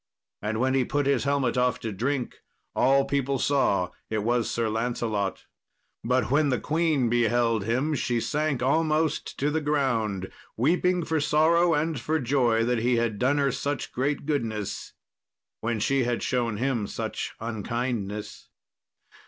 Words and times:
And 0.41 0.59
when 0.59 0.73
he 0.73 0.83
put 0.83 1.05
his 1.05 1.25
helmet 1.25 1.57
off 1.59 1.79
to 1.81 1.91
drink, 1.91 2.39
all 2.75 3.05
people 3.05 3.37
saw 3.37 3.91
it 4.09 4.23
was 4.23 4.49
Sir 4.49 4.67
Lancelot. 4.67 5.45
But 6.03 6.31
when 6.31 6.49
the 6.49 6.59
queen 6.59 7.07
beheld 7.07 7.65
him 7.65 7.93
she 7.93 8.19
sank 8.19 8.63
almost 8.63 9.37
to 9.37 9.51
the 9.51 9.61
ground 9.61 10.31
weeping 10.57 11.05
for 11.05 11.19
sorrow 11.21 11.75
and 11.75 11.99
for 11.99 12.19
joy, 12.19 12.63
that 12.63 12.79
he 12.79 12.95
had 12.95 13.19
done 13.19 13.37
her 13.37 13.51
such 13.51 13.91
great 13.91 14.25
goodness 14.25 14.93
when 15.59 15.79
she 15.79 16.03
had 16.03 16.23
showed 16.23 16.57
him 16.57 16.87
such 16.87 17.35
unkindness. 17.39 18.49